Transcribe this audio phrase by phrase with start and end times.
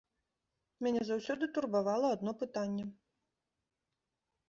[0.87, 2.85] Мяне заўсёды турбавала адно пытанне.